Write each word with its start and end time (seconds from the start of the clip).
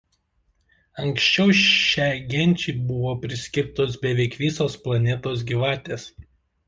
Anksčiau 1.03 1.51
šiai 1.59 2.15
genčiai 2.31 2.75
buvo 2.87 3.13
priskirtos 3.25 3.99
beveik 4.07 4.39
visos 4.41 4.79
planetos 4.87 5.45
gyvatės. 5.53 6.09